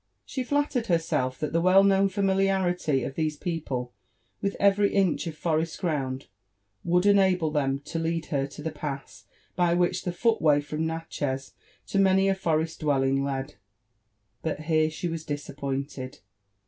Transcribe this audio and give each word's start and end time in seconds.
She 0.25 0.43
flattered 0.43 0.87
herself 0.87 1.37
that 1.39 1.53
the 1.53 1.61
well 1.61 1.83
known 1.83 2.09
familiarity 2.09 3.03
of 3.03 3.13
these 3.13 3.37
people 3.37 3.93
with 4.41 4.55
every 4.59 4.91
inch 4.95 5.27
of 5.27 5.37
forest 5.37 5.79
ground 5.79 6.25
would 6.83 7.05
enable 7.05 7.51
them 7.51 7.77
to 7.81 7.99
lead 7.99 8.25
her 8.33 8.47
to 8.47 8.63
the 8.63 8.71
pass 8.71 9.25
by 9.55 9.75
which 9.75 10.03
the 10.03 10.11
footway 10.11 10.59
from 10.59 10.87
Natchez 10.87 11.53
to 11.85 11.99
many 11.99 12.27
a 12.27 12.33
forest 12.33 12.79
d 12.79 12.87
wellkig 12.87 13.23
led. 13.23 13.53
But 14.41 14.61
here 14.61 14.89
she 14.89 15.07
was 15.07 15.23
disappointed. 15.23 16.21